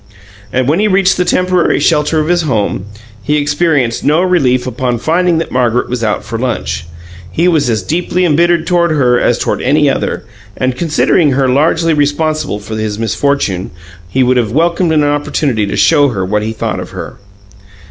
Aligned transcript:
And 0.51 0.67
when 0.67 0.79
he 0.79 0.87
reached 0.87 1.17
the 1.17 1.25
temporary 1.25 1.79
shelter 1.79 2.19
of 2.19 2.27
his 2.27 2.41
home, 2.41 2.85
he 3.21 3.37
experienced 3.37 4.03
no 4.03 4.23
relief 4.23 4.65
upon 4.65 4.97
finding 4.97 5.37
that 5.37 5.51
Margaret 5.51 5.89
was 5.89 6.03
out 6.03 6.23
for 6.25 6.39
lunch. 6.39 6.87
He 7.31 7.47
was 7.47 7.69
as 7.69 7.83
deeply 7.83 8.25
embittered 8.25 8.65
toward 8.65 8.89
her 8.89 9.19
as 9.19 9.37
toward 9.37 9.61
any 9.61 9.91
other, 9.91 10.23
and, 10.57 10.75
considering 10.75 11.33
her 11.33 11.47
largely 11.47 11.93
responsible 11.93 12.57
for 12.59 12.75
his 12.75 12.97
misfortune, 12.97 13.69
he 14.09 14.23
would 14.23 14.37
have 14.37 14.51
welcomed 14.51 14.91
an 14.91 15.03
opportunity 15.03 15.67
to 15.67 15.75
show 15.77 16.07
her 16.07 16.25
what 16.25 16.41
he 16.41 16.51
thought 16.51 16.79
of 16.79 16.89
her. 16.89 17.17